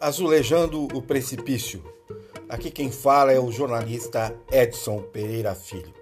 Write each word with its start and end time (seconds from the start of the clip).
Azulejando 0.00 0.88
o 0.94 1.02
Precipício. 1.02 1.84
Aqui 2.48 2.70
quem 2.70 2.90
fala 2.90 3.32
é 3.32 3.38
o 3.38 3.52
jornalista 3.52 4.34
Edson 4.50 5.02
Pereira 5.02 5.54
Filho. 5.54 5.92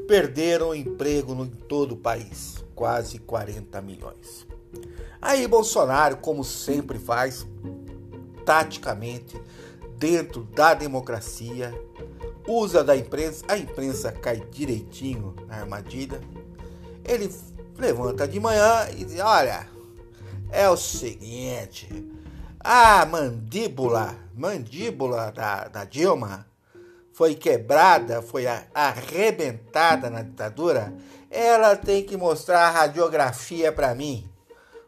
perderam 0.06 0.74
emprego 0.74 1.32
em 1.44 1.48
todo 1.48 1.92
o 1.92 1.96
país, 1.96 2.64
quase 2.74 3.18
40 3.18 3.80
milhões. 3.82 4.46
Aí 5.20 5.46
Bolsonaro, 5.46 6.18
como 6.18 6.44
sempre 6.44 6.98
faz, 6.98 7.46
taticamente, 8.44 9.40
dentro 9.98 10.44
da 10.44 10.74
democracia, 10.74 11.72
usa 12.46 12.84
da 12.84 12.96
imprensa, 12.96 13.44
a 13.48 13.58
imprensa 13.58 14.12
cai 14.12 14.40
direitinho 14.50 15.34
na 15.48 15.56
armadilha. 15.56 16.20
Ele 17.04 17.32
levanta 17.76 18.26
de 18.28 18.38
manhã 18.38 18.88
e 18.96 19.04
diz: 19.04 19.20
Olha, 19.20 19.66
é 20.50 20.68
o 20.68 20.76
seguinte, 20.76 21.88
a 22.60 23.04
mandíbula, 23.06 24.16
mandíbula 24.34 25.32
da, 25.32 25.68
da 25.68 25.84
Dilma 25.84 26.46
foi 27.16 27.34
quebrada, 27.34 28.20
foi 28.20 28.44
arrebentada 28.74 30.10
na 30.10 30.20
ditadura, 30.20 30.92
ela 31.30 31.74
tem 31.74 32.04
que 32.04 32.14
mostrar 32.14 32.66
a 32.66 32.70
radiografia 32.70 33.72
para 33.72 33.94
mim, 33.94 34.28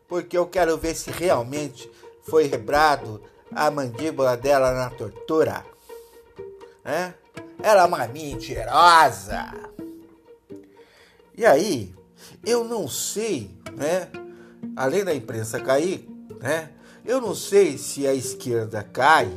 porque 0.06 0.36
eu 0.36 0.46
quero 0.46 0.76
ver 0.76 0.94
se 0.94 1.10
realmente 1.10 1.90
foi 2.20 2.50
quebrado 2.50 3.22
a 3.50 3.70
mandíbula 3.70 4.36
dela 4.36 4.74
na 4.74 4.90
tortura. 4.90 5.64
Né? 6.84 7.14
Ela 7.62 7.84
é 7.84 7.86
uma 7.86 8.06
mentirosa. 8.06 9.50
E 11.34 11.46
aí, 11.46 11.94
eu 12.44 12.62
não 12.62 12.86
sei, 12.88 13.50
né? 13.72 14.10
Além 14.76 15.02
da 15.02 15.14
imprensa 15.14 15.58
cair, 15.60 16.06
né? 16.38 16.72
Eu 17.06 17.22
não 17.22 17.34
sei 17.34 17.78
se 17.78 18.06
a 18.06 18.12
esquerda 18.12 18.82
cai 18.82 19.32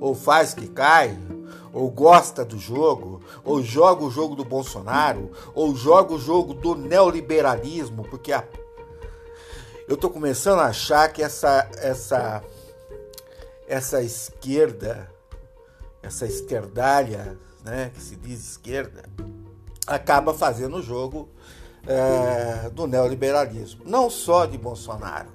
ou 0.00 0.16
faz 0.16 0.52
que 0.52 0.66
cai 0.66 1.16
ou 1.72 1.90
gosta 1.90 2.44
do 2.44 2.58
jogo, 2.58 3.22
ou 3.44 3.62
joga 3.62 4.04
o 4.04 4.10
jogo 4.10 4.34
do 4.34 4.44
Bolsonaro, 4.44 5.30
ou 5.54 5.74
joga 5.74 6.14
o 6.14 6.18
jogo 6.18 6.54
do 6.54 6.74
neoliberalismo, 6.74 8.04
porque 8.04 8.32
a... 8.32 8.44
eu 9.86 9.94
estou 9.94 10.10
começando 10.10 10.60
a 10.60 10.66
achar 10.66 11.12
que 11.12 11.22
essa 11.22 11.68
essa 11.76 12.42
essa 13.66 14.02
esquerda, 14.02 15.10
essa 16.02 16.26
esquerdalha, 16.26 17.38
né, 17.62 17.90
que 17.94 18.00
se 18.00 18.16
diz 18.16 18.52
esquerda, 18.52 19.04
acaba 19.86 20.32
fazendo 20.32 20.76
o 20.76 20.82
jogo 20.82 21.28
é, 21.86 22.70
do 22.70 22.86
neoliberalismo, 22.86 23.82
não 23.84 24.08
só 24.08 24.46
de 24.46 24.56
Bolsonaro, 24.56 25.28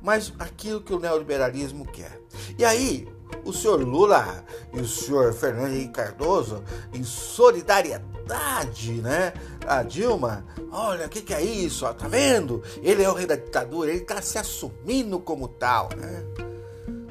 mas 0.00 0.32
aquilo 0.38 0.82
que 0.82 0.92
o 0.92 0.98
neoliberalismo 0.98 1.86
quer. 1.86 2.20
E 2.58 2.64
aí 2.64 3.08
o 3.44 3.52
senhor 3.52 3.80
Lula 3.80 4.44
e 4.72 4.80
o 4.80 4.86
senhor 4.86 5.32
Fernando 5.32 5.72
Henrique 5.72 5.92
Cardoso, 5.92 6.62
em 6.92 7.02
solidariedade, 7.02 8.92
né? 9.02 9.32
A 9.66 9.82
Dilma, 9.82 10.44
olha, 10.70 11.06
o 11.06 11.08
que, 11.08 11.22
que 11.22 11.34
é 11.34 11.42
isso? 11.42 11.86
Ó, 11.86 11.92
tá 11.92 12.08
vendo? 12.08 12.62
Ele 12.82 13.02
é 13.02 13.08
o 13.08 13.14
rei 13.14 13.26
da 13.26 13.36
ditadura, 13.36 13.90
ele 13.90 14.00
tá 14.00 14.20
se 14.20 14.38
assumindo 14.38 15.18
como 15.18 15.48
tal, 15.48 15.88
né? 15.96 16.24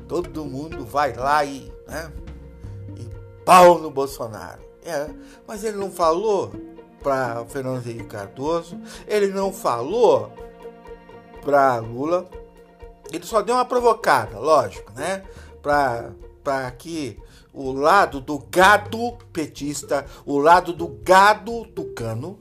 Todo 0.07 0.45
mundo 0.45 0.85
vai 0.85 1.13
lá 1.13 1.43
e, 1.43 1.71
né? 1.87 2.11
E 2.97 3.09
pau 3.43 3.79
no 3.79 3.89
Bolsonaro. 3.89 4.61
É, 4.85 5.09
mas 5.47 5.63
ele 5.63 5.77
não 5.77 5.89
falou 5.89 6.51
para 7.01 7.45
Fernando 7.45 7.85
Henrique 7.85 8.05
Cardoso, 8.05 8.79
ele 9.07 9.27
não 9.27 9.51
falou 9.51 10.31
para 11.41 11.77
Lula, 11.77 12.29
ele 13.11 13.25
só 13.25 13.41
deu 13.41 13.55
uma 13.55 13.65
provocada, 13.65 14.39
lógico, 14.39 14.91
né? 14.93 15.23
Para 15.63 16.71
que 16.77 17.17
o 17.53 17.71
lado 17.71 18.19
do 18.19 18.37
gado 18.37 19.17
petista, 19.31 20.05
o 20.25 20.37
lado 20.37 20.73
do 20.73 20.87
gado 20.87 21.65
tucano, 21.67 22.39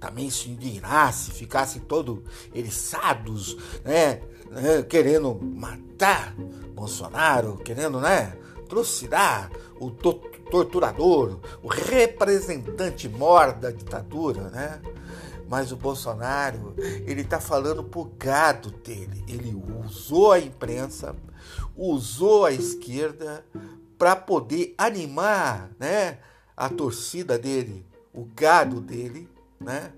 também 0.00 0.30
se 0.30 0.50
indignasse, 0.50 1.30
ficasse 1.30 1.80
todo 1.80 2.24
eriçados, 2.54 3.56
né, 3.84 4.20
né, 4.50 4.82
querendo 4.82 5.38
matar 5.40 6.34
Bolsonaro, 6.74 7.58
querendo, 7.58 8.00
né, 8.00 8.36
trucidar 8.68 9.50
o 9.78 9.90
to 9.90 10.20
torturador, 10.50 11.38
o 11.62 11.68
representante 11.68 13.08
mor 13.08 13.52
da 13.52 13.70
ditadura, 13.70 14.50
né? 14.50 14.80
Mas 15.50 15.72
o 15.72 15.76
Bolsonaro, 15.76 16.76
ele 16.78 17.24
tá 17.24 17.40
falando 17.40 17.82
pro 17.82 18.04
gado 18.16 18.70
dele. 18.70 19.24
Ele 19.26 19.60
usou 19.84 20.30
a 20.30 20.38
imprensa, 20.38 21.16
usou 21.76 22.46
a 22.46 22.52
esquerda 22.52 23.44
para 23.98 24.14
poder 24.14 24.72
animar, 24.78 25.68
né, 25.76 26.18
a 26.56 26.68
torcida 26.68 27.36
dele, 27.36 27.84
o 28.14 28.26
gado 28.26 28.80
dele, 28.80 29.28
né, 29.58 29.92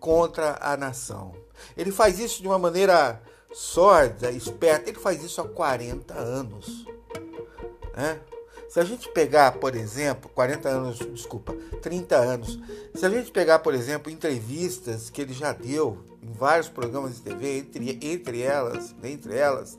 contra 0.00 0.56
a 0.58 0.74
nação. 0.74 1.34
Ele 1.76 1.92
faz 1.92 2.18
isso 2.18 2.40
de 2.40 2.48
uma 2.48 2.58
maneira 2.58 3.20
sórdia, 3.52 4.30
esperta. 4.30 4.88
Ele 4.88 4.98
faz 4.98 5.22
isso 5.22 5.38
há 5.38 5.46
40 5.46 6.14
anos. 6.14 6.86
Né? 7.94 8.18
Se 8.68 8.80
a 8.80 8.84
gente 8.84 9.08
pegar, 9.10 9.52
por 9.52 9.74
exemplo, 9.74 10.30
40 10.34 10.68
anos, 10.68 10.98
desculpa, 10.98 11.54
30 11.80 12.16
anos, 12.16 12.58
se 12.94 13.06
a 13.06 13.08
gente 13.08 13.30
pegar, 13.30 13.60
por 13.60 13.74
exemplo, 13.74 14.10
entrevistas 14.10 15.10
que 15.10 15.22
ele 15.22 15.32
já 15.32 15.52
deu 15.52 15.98
em 16.22 16.32
vários 16.32 16.68
programas 16.68 17.16
de 17.16 17.22
TV, 17.22 17.58
entre, 17.58 17.98
entre 18.02 18.42
elas, 18.42 18.94
entre 19.02 19.36
elas, 19.36 19.78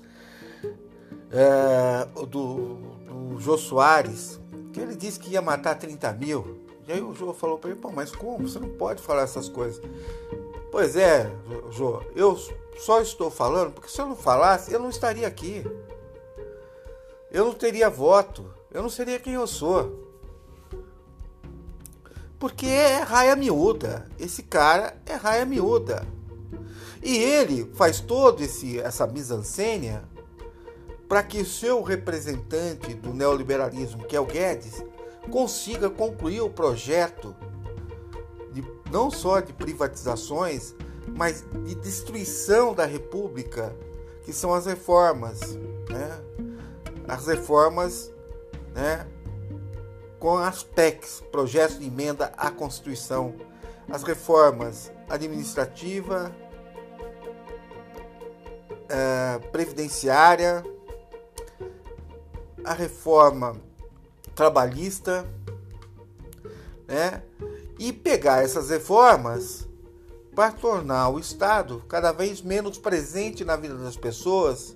é, 1.32 2.06
do, 2.26 2.26
do 2.26 3.40
Jô 3.40 3.58
Soares, 3.58 4.40
que 4.72 4.80
ele 4.80 4.96
disse 4.96 5.20
que 5.20 5.32
ia 5.32 5.42
matar 5.42 5.76
30 5.76 6.14
mil. 6.14 6.62
E 6.88 6.94
aí 6.94 7.02
o 7.02 7.14
Jô 7.14 7.34
falou 7.34 7.58
para 7.58 7.72
ele, 7.72 7.80
pô, 7.80 7.92
mas 7.92 8.12
como? 8.16 8.48
Você 8.48 8.60
não 8.60 8.70
pode 8.70 9.02
falar 9.02 9.24
essas 9.24 9.50
coisas. 9.50 9.82
Pois 10.72 10.96
é, 10.96 11.32
Jô, 11.72 12.02
eu 12.16 12.38
só 12.78 13.02
estou 13.02 13.32
falando 13.32 13.74
porque 13.74 13.90
se 13.90 14.00
eu 14.00 14.06
não 14.06 14.16
falasse, 14.16 14.72
eu 14.72 14.80
não 14.80 14.90
estaria 14.90 15.28
aqui. 15.28 15.66
Eu 17.32 17.46
não 17.46 17.54
teria 17.54 17.90
voto 17.90 18.55
eu 18.76 18.82
não 18.82 18.90
seria 18.90 19.18
quem 19.18 19.36
eu 19.36 19.48
sou. 19.48 20.04
Porque 22.38 22.66
é 22.66 22.98
raia 22.98 23.34
miúda. 23.34 24.06
Esse 24.20 24.44
cara 24.44 25.02
é 25.06 25.14
raia 25.14 25.46
miúda. 25.46 26.06
E 27.02 27.16
ele 27.16 27.72
faz 27.74 28.02
todo 28.02 28.44
esse 28.44 28.78
essa 28.78 29.08
mise-en-scène 29.08 30.02
para 31.08 31.24
que 31.24 31.40
o 31.42 31.46
seu 31.46 31.82
representante 31.82 32.94
do 32.94 33.14
neoliberalismo, 33.14 34.04
que 34.04 34.16
é 34.16 34.20
o 34.20 34.26
Guedes, 34.26 34.84
consiga 35.32 35.90
concluir 35.90 36.42
o 36.42 36.50
projeto 36.50 37.34
de, 38.52 38.62
não 38.92 39.10
só 39.10 39.40
de 39.40 39.54
privatizações, 39.54 40.76
mas 41.16 41.46
de 41.64 41.76
destruição 41.76 42.74
da 42.74 42.86
República, 42.86 43.74
que 44.26 44.34
são 44.34 44.54
as 44.54 44.66
reformas, 44.66 45.40
né? 45.90 46.20
As 47.08 47.28
reformas, 47.28 48.12
né? 48.76 49.08
Com 50.20 50.38
as 50.38 50.62
PECs, 50.62 51.24
projetos 51.32 51.80
de 51.80 51.88
emenda 51.88 52.34
à 52.38 52.52
Constituição, 52.52 53.34
as 53.90 54.04
reformas 54.04 54.92
administrativa, 55.10 56.36
é, 58.90 59.40
previdenciária, 59.52 60.64
a 62.64 62.74
reforma 62.74 63.56
trabalhista, 64.36 65.26
né? 66.88 67.24
E 67.80 67.94
pegar 67.94 68.44
essas 68.44 68.70
reformas 68.70 69.68
para 70.34 70.52
tornar 70.52 71.10
o 71.10 71.20
Estado 71.20 71.84
cada 71.88 72.12
vez 72.12 72.42
menos 72.42 72.78
presente 72.78 73.46
na 73.46 73.56
vida 73.56 73.76
das 73.76 73.96
pessoas, 73.96 74.76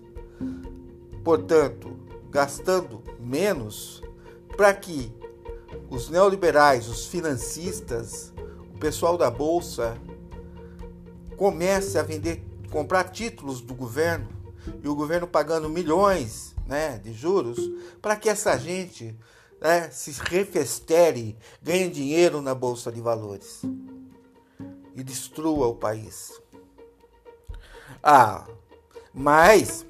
portanto, 1.24 2.09
gastando 2.30 3.04
menos, 3.20 4.02
para 4.56 4.74
que 4.74 5.14
os 5.90 6.10
neoliberais, 6.10 6.88
os 6.88 7.08
financistas, 7.08 8.34
o 8.74 8.78
pessoal 8.80 9.18
da 9.18 9.30
bolsa 9.30 9.98
comece 11.36 11.98
a 11.98 12.04
vender, 12.04 12.44
comprar 12.72 13.06
títulos 13.06 13.62
do 13.62 13.74
governo 13.74 14.28
e 14.84 14.88
o 14.88 14.96
governo 14.96 15.28
pagando 15.28 15.70
milhões 15.70 16.56
né, 16.68 16.98
de 17.00 17.14
juros 17.14 17.60
para 18.02 18.16
que 18.16 18.30
essa 18.30 18.58
gente 18.58 19.18
né, 19.60 19.90
se 19.90 20.12
refestere, 20.22 21.38
ganhe 21.62 21.90
dinheiro 21.90 22.42
na 22.42 22.54
bolsa 22.54 22.92
de 22.92 23.02
valores 23.02 23.62
e 24.96 25.04
destrua 25.04 25.68
o 25.68 25.76
país. 25.76 26.40
Ah, 28.04 28.46
mas 29.14 29.86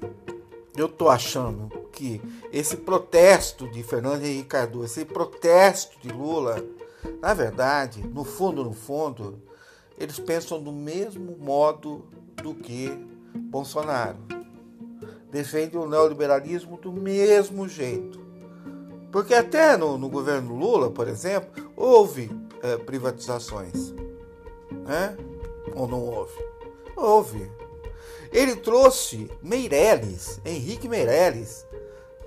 eu 0.76 0.88
tô 0.88 1.08
achando 1.08 1.68
que 1.92 2.20
esse 2.52 2.76
protesto 2.76 3.68
de 3.68 3.82
Fernando 3.82 4.24
Henrique 4.24 4.48
Cardoso, 4.48 4.84
esse 4.84 5.04
protesto 5.04 5.98
de 6.00 6.10
Lula, 6.10 6.64
na 7.20 7.34
verdade, 7.34 8.02
no 8.06 8.24
fundo, 8.24 8.64
no 8.64 8.72
fundo, 8.72 9.40
eles 9.98 10.18
pensam 10.18 10.62
do 10.62 10.72
mesmo 10.72 11.36
modo 11.38 12.04
do 12.42 12.54
que 12.54 12.88
Bolsonaro. 13.34 14.18
Defende 15.30 15.76
o 15.76 15.86
neoliberalismo 15.86 16.76
do 16.78 16.92
mesmo 16.92 17.68
jeito. 17.68 18.18
Porque 19.12 19.34
até 19.34 19.76
no, 19.76 19.98
no 19.98 20.08
governo 20.08 20.56
Lula, 20.56 20.90
por 20.90 21.08
exemplo, 21.08 21.70
houve 21.76 22.30
é, 22.62 22.76
privatizações. 22.76 23.92
Né? 24.70 25.16
Ou 25.74 25.86
não 25.86 26.00
houve? 26.00 26.38
Houve. 26.96 27.50
Ele 28.32 28.54
trouxe 28.56 29.30
Meirelles, 29.42 30.40
Henrique 30.44 30.88
Meirelles, 30.88 31.66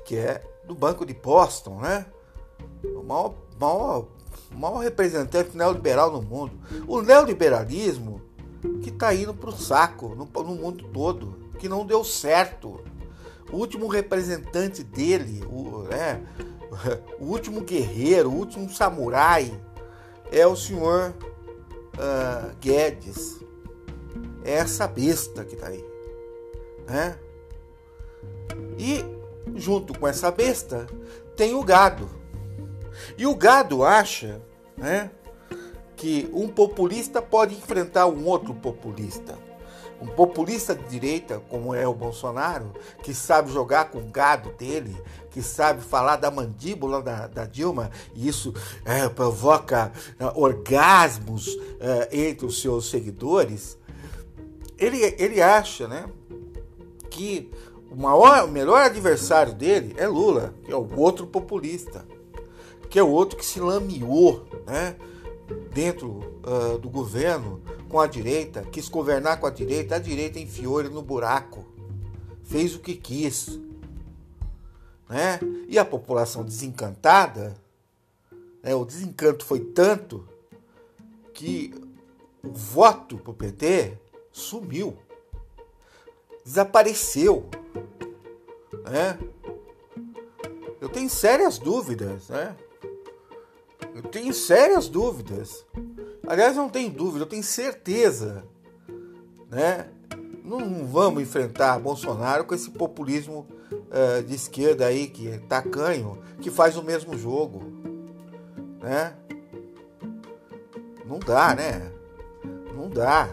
que 0.06 0.18
é 0.18 0.44
do 0.66 0.76
Banco 0.76 1.06
de 1.06 1.14
Boston, 1.14 1.80
né? 1.80 2.06
O 2.84 3.04
maior, 3.04 3.36
maior, 3.60 4.08
maior 4.52 4.78
representante 4.80 5.56
neoliberal 5.56 6.12
no 6.12 6.22
mundo. 6.22 6.54
O 6.88 7.02
neoliberalismo 7.02 8.22
que 8.82 8.90
está 8.90 9.14
indo 9.14 9.34
para 9.34 9.50
o 9.50 9.58
saco 9.58 10.10
no, 10.10 10.26
no 10.44 10.56
mundo 10.56 10.86
todo, 10.94 11.36
que 11.58 11.70
não 11.70 11.86
deu 11.86 12.04
certo. 12.04 12.82
O 13.52 13.58
último 13.58 13.88
representante 13.88 14.84
dele, 14.84 15.44
o, 15.50 15.84
né, 15.84 16.22
o 17.20 17.26
último 17.26 17.62
guerreiro, 17.62 18.30
o 18.30 18.36
último 18.36 18.70
samurai 18.70 19.54
é 20.32 20.46
o 20.48 20.56
senhor 20.56 21.14
uh, 21.96 22.56
Guedes. 22.60 23.40
É 24.44 24.54
essa 24.56 24.88
besta 24.88 25.46
que 25.46 25.56
está 25.56 25.68
aí. 25.68 25.93
Né? 26.88 27.18
E 28.78 29.04
junto 29.56 29.98
com 29.98 30.08
essa 30.08 30.32
besta 30.32 30.88
tem 31.36 31.56
o 31.56 31.64
gado. 31.64 32.10
E 33.18 33.26
o 33.26 33.36
gado 33.36 33.84
acha 33.84 34.42
né, 34.78 35.12
que 35.96 36.30
um 36.34 36.48
populista 36.48 37.22
pode 37.22 37.56
enfrentar 37.56 38.08
um 38.08 38.26
outro 38.26 38.54
populista. 38.54 39.38
Um 40.02 40.08
populista 40.08 40.76
de 40.76 40.84
direita, 40.90 41.40
como 41.50 41.74
é 41.74 41.88
o 41.88 41.94
Bolsonaro, 41.94 42.74
que 43.02 43.14
sabe 43.14 43.52
jogar 43.52 43.86
com 43.86 44.00
o 44.00 44.10
gado 44.10 44.52
dele, 44.52 45.02
que 45.32 45.42
sabe 45.42 45.82
falar 45.82 46.18
da 46.18 46.30
mandíbula 46.30 47.02
da, 47.02 47.28
da 47.28 47.46
Dilma, 47.46 47.90
e 48.14 48.28
isso 48.28 48.54
é, 48.84 49.08
provoca 49.08 49.94
é, 50.20 50.26
orgasmos 50.36 51.48
é, 51.80 52.10
entre 52.12 52.46
os 52.46 52.62
seus 52.62 52.90
seguidores, 52.90 53.78
ele, 54.78 55.16
ele 55.18 55.42
acha 55.42 55.88
né, 55.88 56.06
que 57.14 57.52
o, 57.92 57.96
maior, 57.96 58.46
o 58.46 58.52
melhor 58.52 58.82
adversário 58.82 59.54
dele 59.54 59.94
é 59.98 60.08
Lula, 60.08 60.54
que 60.66 60.72
é 60.72 60.76
o 60.76 61.00
outro 61.00 61.28
populista, 61.28 62.06
que 62.90 62.98
é 62.98 63.04
o 63.04 63.10
outro 63.10 63.38
que 63.38 63.46
se 63.46 63.60
lameou 63.60 64.48
né, 64.66 64.96
dentro 65.72 66.42
uh, 66.44 66.80
do 66.80 66.90
governo 66.90 67.62
com 67.88 68.00
a 68.00 68.08
direita, 68.08 68.64
quis 68.72 68.90
governar 68.90 69.40
com 69.40 69.46
a 69.46 69.52
direita, 69.52 69.96
a 69.96 70.00
direita 70.00 70.40
enfiou 70.40 70.80
ele 70.80 70.90
no 70.90 71.04
buraco, 71.04 71.64
fez 72.44 72.74
o 72.74 72.80
que 72.80 72.96
quis. 72.96 73.60
Né? 75.08 75.40
E 75.68 75.78
a 75.78 75.86
população 75.86 76.44
desencantada, 76.44 77.56
né, 78.64 78.74
o 78.74 78.84
desencanto 78.84 79.46
foi 79.46 79.60
tanto 79.60 80.28
que 81.32 81.74
o 82.44 82.52
voto 82.52 83.18
para 83.18 83.32
o 83.32 83.36
PT 83.36 84.00
sumiu, 84.32 84.98
desapareceu. 86.44 87.46
Né? 88.90 89.18
Eu 90.82 90.90
tenho 90.90 91.10
sérias 91.10 91.58
dúvidas, 91.58 92.30
né? 92.30 92.56
Eu 93.96 94.02
tenho 94.04 94.34
sérias 94.34 94.90
dúvidas 94.90 95.66
Aliás, 96.26 96.56
não 96.56 96.70
tenho 96.70 96.90
dúvida, 96.90 97.24
eu 97.26 97.30
tenho 97.30 97.44
certeza, 97.44 98.46
né? 99.50 99.90
Não 100.42 100.86
vamos 100.86 101.22
enfrentar 101.22 101.78
Bolsonaro 101.80 102.46
com 102.46 102.56
esse 102.56 102.72
populismo 102.72 103.46
uh, 103.72 104.24
de 104.24 104.34
esquerda 104.34 104.86
aí 104.86 105.08
que 105.08 105.28
é 105.28 105.38
tacanho, 105.38 106.22
que 106.42 106.50
faz 106.50 106.78
o 106.78 106.84
mesmo 106.84 107.18
jogo, 107.18 107.62
né? 108.82 109.16
Não 111.06 111.20
dá, 111.20 111.54
né? 111.54 111.92
Não 112.74 112.90
dá. 112.90 113.28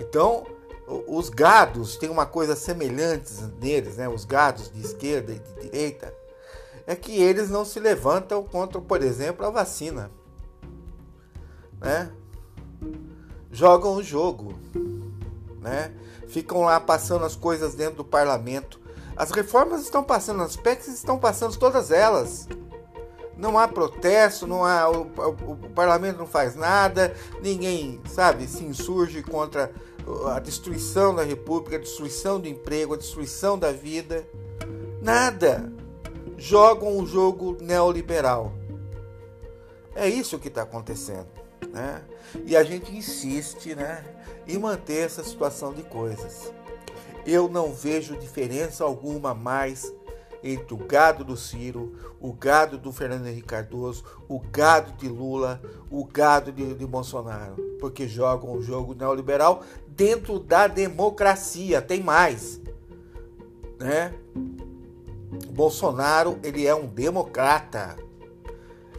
Então, 0.00 0.44
os 0.86 1.28
gados 1.28 1.96
têm 1.96 2.10
uma 2.10 2.26
coisa 2.26 2.54
semelhante 2.54 3.32
neles, 3.60 3.96
né? 3.96 4.08
Os 4.08 4.24
gados 4.24 4.70
de 4.70 4.80
esquerda 4.80 5.32
e 5.32 5.38
de 5.38 5.62
direita, 5.62 6.14
é 6.86 6.94
que 6.94 7.12
eles 7.20 7.48
não 7.48 7.64
se 7.64 7.80
levantam 7.80 8.42
contra, 8.42 8.80
por 8.80 9.02
exemplo, 9.02 9.46
a 9.46 9.50
vacina, 9.50 10.10
né? 11.80 12.12
jogam 13.54 13.94
o 13.94 14.02
jogo, 14.02 14.52
né? 15.60 15.92
Ficam 16.26 16.62
lá 16.62 16.80
passando 16.80 17.24
as 17.24 17.36
coisas 17.36 17.74
dentro 17.74 17.98
do 17.98 18.04
parlamento. 18.04 18.80
As 19.16 19.30
reformas 19.30 19.82
estão 19.82 20.02
passando, 20.02 20.42
as 20.42 20.56
PECs 20.56 20.88
estão 20.88 21.18
passando 21.18 21.56
todas 21.56 21.92
elas. 21.92 22.48
Não 23.36 23.56
há 23.58 23.68
protesto, 23.68 24.46
não 24.46 24.64
há 24.64 24.90
o, 24.90 25.02
o, 25.02 25.52
o 25.52 25.70
parlamento 25.70 26.18
não 26.18 26.26
faz 26.26 26.56
nada, 26.56 27.14
ninguém, 27.40 28.00
sabe, 28.08 28.46
se 28.48 28.64
insurge 28.64 29.22
contra 29.22 29.72
a 30.32 30.38
destruição 30.38 31.14
da 31.14 31.22
república, 31.22 31.76
a 31.76 31.80
destruição 31.80 32.40
do 32.40 32.48
emprego, 32.48 32.94
a 32.94 32.96
destruição 32.96 33.58
da 33.58 33.72
vida. 33.72 34.26
Nada. 35.00 35.72
Jogam 36.36 36.98
o 36.98 37.06
jogo 37.06 37.56
neoliberal. 37.60 38.52
É 39.94 40.08
isso 40.08 40.38
que 40.38 40.48
está 40.48 40.62
acontecendo. 40.62 41.28
Né? 41.70 42.02
E 42.44 42.56
a 42.56 42.64
gente 42.64 42.94
insiste 42.94 43.74
né, 43.74 44.04
em 44.46 44.58
manter 44.58 45.06
essa 45.06 45.22
situação 45.22 45.72
de 45.72 45.82
coisas. 45.82 46.52
Eu 47.26 47.48
não 47.48 47.72
vejo 47.72 48.16
diferença 48.16 48.84
alguma 48.84 49.32
mais 49.32 49.92
entre 50.44 50.74
o 50.74 50.76
gado 50.76 51.24
do 51.24 51.38
Ciro, 51.38 51.94
o 52.20 52.30
gado 52.32 52.76
do 52.76 52.92
Fernando 52.92 53.26
Henrique 53.26 53.48
Cardoso, 53.48 54.04
o 54.28 54.38
gado 54.38 54.92
de 54.92 55.08
Lula, 55.08 55.60
o 55.90 56.04
gado 56.04 56.52
de, 56.52 56.74
de 56.74 56.86
Bolsonaro, 56.86 57.56
porque 57.80 58.06
jogam 58.06 58.52
o 58.52 58.62
jogo 58.62 58.94
neoliberal 58.94 59.62
dentro 59.88 60.38
da 60.38 60.66
democracia. 60.66 61.80
Tem 61.80 62.02
mais, 62.02 62.60
né? 63.80 64.12
Bolsonaro 65.50 66.38
ele 66.42 66.66
é 66.66 66.74
um 66.74 66.86
democrata. 66.86 67.96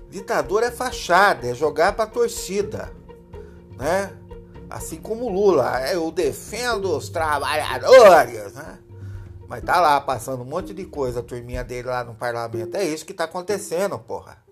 Ditador 0.10 0.64
é 0.64 0.72
fachada, 0.72 1.48
é 1.48 1.54
jogar 1.54 1.96
para 1.96 2.10
torcida, 2.10 2.92
né? 3.78 4.12
Assim 4.68 4.98
como 4.98 5.30
Lula, 5.30 5.80
eu 5.92 6.10
defendo 6.10 6.98
os 6.98 7.10
trabalhadores, 7.10 8.54
né? 8.54 8.80
Mas 9.48 9.64
tá 9.64 9.80
lá 9.80 10.00
passando 10.02 10.42
um 10.42 10.46
monte 10.46 10.74
de 10.74 10.86
coisa, 10.86 11.20
a 11.20 11.24
turminha 11.24 11.64
dele 11.64 11.88
lá 11.88 12.04
no 12.04 12.16
parlamento. 12.16 12.76
É 12.76 12.84
isso 12.84 13.06
que 13.06 13.14
tá 13.14 13.26
acontecendo, 13.26 13.98
porra. 14.00 14.44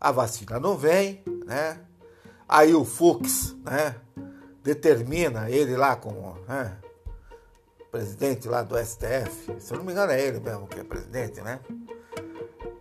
A 0.00 0.12
vacina 0.12 0.60
não 0.60 0.76
vem, 0.76 1.22
né? 1.44 1.80
Aí 2.48 2.74
o 2.74 2.84
Fux, 2.84 3.56
né? 3.64 3.96
determina 4.66 5.48
ele 5.48 5.76
lá 5.76 5.94
como 5.94 6.36
né, 6.48 6.76
presidente 7.92 8.48
lá 8.48 8.64
do 8.64 8.76
STF, 8.76 9.60
se 9.60 9.72
eu 9.72 9.78
não 9.78 9.84
me 9.84 9.92
engano 9.92 10.10
é 10.10 10.20
ele 10.20 10.40
mesmo 10.40 10.66
que 10.66 10.80
é 10.80 10.82
presidente, 10.82 11.40
né? 11.40 11.60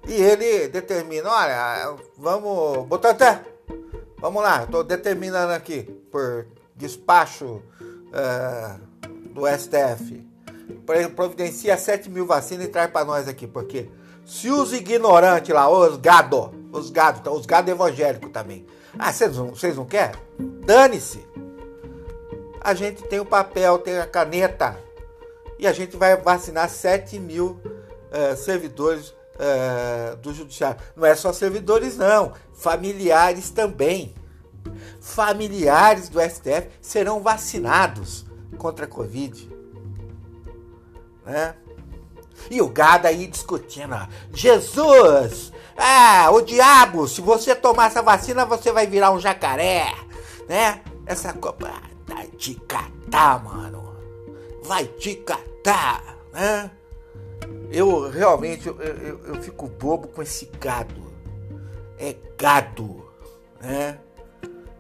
E 0.08 0.14
ele 0.14 0.68
determina, 0.68 1.30
olha, 1.30 1.96
vamos, 2.18 2.88
botar 2.88 3.12
até, 3.12 3.44
vamos 4.18 4.42
lá, 4.42 4.64
estou 4.64 4.84
determinando 4.84 5.54
aqui 5.54 5.84
por 6.12 6.48
despacho 6.76 7.62
uh, 8.12 8.80
do 9.30 9.44
STF, 9.48 10.28
providencia 11.16 11.78
7 11.78 12.10
mil 12.10 12.26
vacinas 12.26 12.66
e 12.66 12.70
traz 12.70 12.90
para 12.90 13.06
nós 13.06 13.28
aqui, 13.28 13.48
porque 13.48 13.90
se 14.26 14.50
os 14.50 14.74
ignorantes 14.74 15.54
lá, 15.54 15.70
os 15.70 15.98
gado, 15.98 16.52
os 16.72 16.90
gado, 16.90 17.32
os 17.32 17.46
gado 17.46 17.70
evangélicos 17.70 18.32
também, 18.32 18.66
ah, 18.98 19.12
vocês 19.12 19.36
não, 19.36 19.50
vocês 19.50 19.76
não 19.76 19.86
querem? 19.86 20.20
Dane-se. 20.66 21.26
A 22.62 22.74
gente 22.74 23.04
tem 23.04 23.20
o 23.20 23.26
papel, 23.26 23.78
tem 23.78 24.00
a 24.00 24.08
caneta. 24.08 24.80
E 25.60 25.68
a 25.68 25.74
gente 25.74 25.96
vai 25.96 26.18
vacinar 26.18 26.70
7 26.70 27.20
mil 27.20 27.60
uh, 27.62 28.36
servidores 28.36 29.10
uh, 29.10 30.16
do 30.18 30.34
judiciário. 30.34 30.80
Não 30.96 31.06
é 31.06 31.14
só 31.14 31.32
servidores, 31.32 31.98
não. 31.98 32.34
Familiares 32.54 33.50
também. 33.50 34.16
Familiares 35.00 36.10
do 36.10 36.20
STF 36.20 36.70
serão 36.82 37.22
vacinados 37.22 38.26
contra 38.58 38.86
a 38.86 38.88
Covid. 38.88 39.50
Né? 41.26 41.56
E 42.50 42.62
o 42.62 42.70
gado 42.70 43.08
aí 43.08 43.28
discutindo, 43.28 43.96
Jesus, 44.32 45.52
ah, 45.78 46.30
o 46.32 46.42
diabo, 46.42 47.08
se 47.08 47.22
você 47.22 47.56
tomar 47.56 47.88
essa 47.88 48.02
vacina, 48.02 48.46
você 48.46 48.72
vai 48.72 48.86
virar 48.86 49.12
um 49.12 49.20
jacaré, 49.20 49.94
né? 50.48 50.82
Essa 51.06 51.34
copa 51.34 51.72
vai 52.08 52.28
te 52.28 52.56
catar, 52.56 53.44
mano. 53.44 53.96
Vai 54.64 54.86
te 54.86 55.16
catar, 55.16 56.18
né? 56.32 56.72
Eu 57.72 58.10
realmente, 58.10 58.68
eu, 58.68 58.80
eu, 58.80 59.20
eu 59.26 59.42
fico 59.42 59.68
bobo 59.68 60.08
com 60.08 60.22
esse 60.22 60.50
gado. 60.60 61.14
É 61.98 62.16
gado, 62.38 63.06
né? 63.62 64.00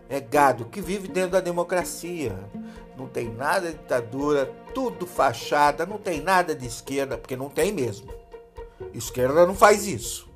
É 0.07 0.19
gado 0.19 0.65
que 0.65 0.81
vive 0.81 1.07
dentro 1.07 1.31
da 1.31 1.39
democracia. 1.39 2.37
Não 2.97 3.07
tem 3.07 3.29
nada 3.29 3.71
de 3.71 3.77
ditadura, 3.77 4.51
tudo 4.75 5.07
fachada, 5.07 5.85
não 5.85 5.97
tem 5.97 6.21
nada 6.21 6.53
de 6.53 6.67
esquerda, 6.67 7.17
porque 7.17 7.37
não 7.37 7.49
tem 7.49 7.71
mesmo. 7.71 8.13
Esquerda 8.93 9.47
não 9.47 9.55
faz 9.55 9.87
isso. 9.87 10.27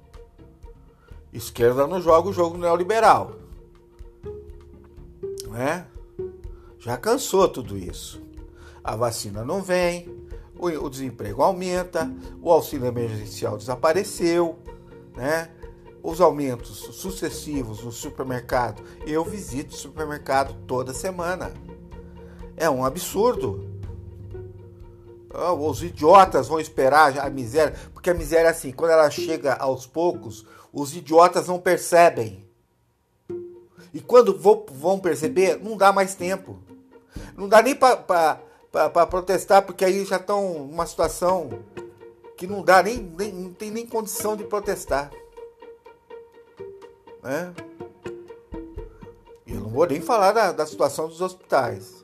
Esquerda 1.34 1.86
não 1.86 2.02
joga 2.02 2.30
o 2.30 2.34
jogo 2.34 2.58
neoliberal. 2.58 3.34
Não 5.44 5.58
é? 5.58 5.86
Já 6.80 6.96
cansou 6.96 7.50
tudo 7.50 7.78
isso. 7.78 8.22
A 8.82 8.96
vacina 8.96 9.44
não 9.44 9.62
vem, 9.62 10.10
o, 10.58 10.90
desemprego 10.90 11.44
aumenta, 11.44 12.10
o 12.42 12.50
auxílio 12.50 12.88
emergencial 12.88 13.58
desapareceu, 13.58 14.58
né? 15.16 15.52
Os 16.02 16.22
aumentos 16.22 16.78
sucessivos 16.96 17.84
no 17.84 17.92
supermercado. 17.92 18.82
Eu 19.06 19.26
visito 19.26 19.76
o 19.76 19.78
supermercado 19.78 20.56
toda 20.66 20.94
semana. 20.94 21.54
É 22.56 22.70
um 22.70 22.86
absurdo. 22.86 23.69
Ah, 25.32 25.54
os 25.54 25.84
idiotas 25.84 26.48
vão 26.48 26.60
esperar 26.60 27.18
a 27.20 27.30
miséria, 27.30 27.76
porque 27.94 28.10
a 28.10 28.14
miséria 28.14 28.48
é 28.48 28.52
assim, 28.52 28.72
quando 28.72 28.92
ela 28.92 29.10
chega 29.10 29.54
aos 29.54 29.86
poucos, 29.86 30.46
os 30.74 30.96
idiotas 30.96 31.48
não 31.48 31.60
percebem. 31.60 32.48
E 33.94 34.00
quando 34.00 34.38
vão 34.38 35.00
perceber, 35.00 35.60
não 35.62 35.76
dá 35.76 35.92
mais 35.92 36.16
tempo. 36.16 36.60
Não 37.36 37.48
dá 37.48 37.62
nem 37.62 37.76
para 37.76 39.08
protestar, 39.08 39.64
porque 39.64 39.86
aí 39.86 40.06
já 40.06 40.18
estão 40.18 40.66
numa 40.66 40.86
situação 40.86 41.64
que 42.38 42.48
não 42.48 42.64
dá 42.64 42.82
nem, 42.82 42.98
nem 43.18 43.32
não 43.32 43.54
tem 43.54 43.72
nem 43.72 43.86
condição 43.86 44.36
de 44.36 44.44
protestar. 44.44 45.12
Né? 47.22 47.54
Eu 49.46 49.60
não 49.62 49.70
vou 49.70 49.86
nem 49.88 50.00
falar 50.00 50.32
da, 50.32 50.52
da 50.52 50.66
situação 50.66 51.08
dos 51.08 51.22
hospitais. 51.22 51.99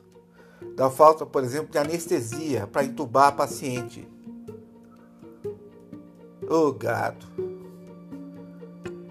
Da 0.74 0.90
falta, 0.90 1.24
por 1.24 1.42
exemplo, 1.42 1.70
de 1.70 1.78
anestesia 1.78 2.66
para 2.66 2.84
entubar 2.84 3.28
a 3.28 3.32
paciente. 3.32 4.08
Ô 6.48 6.68
oh, 6.68 6.72
gado. 6.72 7.26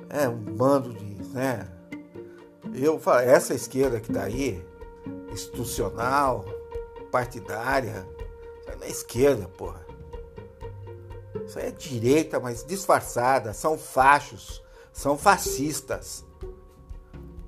É 0.10 0.30
um 0.30 0.38
bando 0.38 0.94
de. 0.94 1.16
Né? 1.34 1.68
Eu 2.74 3.00
falo, 3.00 3.20
essa 3.20 3.54
esquerda 3.54 4.00
que 4.00 4.10
está 4.10 4.24
aí, 4.24 4.66
institucional, 5.32 6.46
partidária, 7.12 8.08
isso 8.62 8.70
é 8.72 8.76
na 8.76 8.88
esquerda, 8.88 9.48
porra. 9.48 9.86
Isso 11.46 11.60
é 11.60 11.72
direita, 11.72 12.40
mas 12.40 12.66
disfarçada. 12.66 13.54
São 13.54 13.78
fachos, 13.78 14.64
são 14.94 15.18
fascistas. 15.18 16.26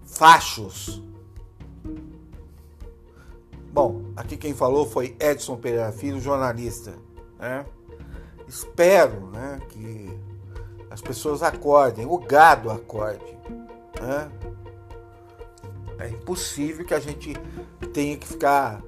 Fachos. 0.05 1.01
Aqui 4.17 4.35
quem 4.35 4.53
falou 4.53 4.85
foi 4.85 5.15
Edson 5.19 5.55
Pereira 5.55 5.91
Filho, 5.91 6.19
jornalista. 6.19 6.93
Né? 7.39 7.65
Espero 8.47 9.27
né, 9.27 9.61
que 9.69 10.19
as 10.89 10.99
pessoas 10.99 11.43
acordem, 11.43 12.05
o 12.05 12.17
gado 12.17 12.71
acorde. 12.71 13.37
Né? 14.01 14.31
É 15.99 16.09
impossível 16.09 16.85
que 16.85 16.93
a 16.93 16.99
gente 16.99 17.33
tenha 17.93 18.17
que 18.17 18.27
ficar 18.27 18.81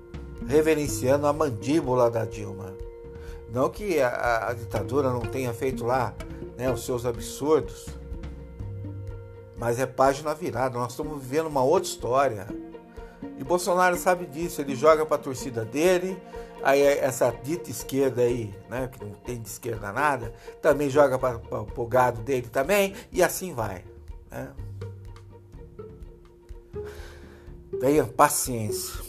reverenciando 0.48 1.28
a 1.28 1.34
mandíbula 1.34 2.10
da 2.10 2.26
Dilma. 2.26 2.74
Não 3.52 3.70
que 3.70 4.00
a, 4.00 4.50
a 4.50 4.54
ditadura 4.54 5.12
não 5.12 5.22
tenha 5.22 5.54
feito 5.54 5.86
lá 5.86 6.14
né, 6.58 6.72
os 6.72 6.86
seus 6.86 7.06
absurdos, 7.06 7.88
mas 9.58 9.80
é 9.80 9.86
página 9.86 10.34
virada. 10.34 10.78
Nós 10.78 10.92
estamos 10.92 11.22
vivendo 11.22 11.48
uma 11.48 11.64
outra 11.64 11.90
história. 11.90 12.48
E 13.38 13.44
Bolsonaro 13.44 13.98
sabe 13.98 14.26
disso, 14.26 14.62
ele 14.62 14.76
joga 14.76 15.06
para 15.06 15.16
a 15.16 15.20
torcida 15.20 15.66
dele, 15.66 16.18
aí 16.64 16.82
essa 16.82 17.32
dita 17.32 17.70
esquerda 17.70 18.22
aí, 18.22 18.54
né, 18.70 18.88
que 18.88 19.04
não 19.04 19.12
tem 19.12 19.42
de 19.42 19.48
esquerda 19.48 19.92
nada, 19.92 20.34
também 20.62 20.90
joga 20.90 21.18
para 21.20 21.40
o 21.76 21.88
gado 21.88 22.22
dele 22.22 22.48
também, 22.50 22.94
e 23.12 23.22
assim 23.22 23.54
vai. 23.54 23.84
Né? 24.32 24.50
Tenha 27.80 28.06
paciência. 28.06 29.09